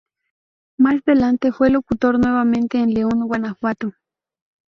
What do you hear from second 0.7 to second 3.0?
Más delante, fue locutor nuevamente, en